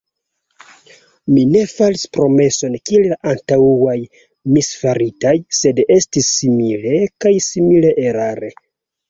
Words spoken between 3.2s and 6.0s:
antaŭaj misfaritaj; sed